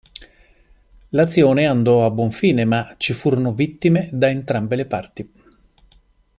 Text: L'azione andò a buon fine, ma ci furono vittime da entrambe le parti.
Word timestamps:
L'azione 1.09 1.67
andò 1.67 2.03
a 2.03 2.09
buon 2.09 2.31
fine, 2.31 2.65
ma 2.65 2.95
ci 2.97 3.13
furono 3.13 3.53
vittime 3.53 4.09
da 4.11 4.31
entrambe 4.31 4.75
le 4.75 4.87
parti. 4.87 5.31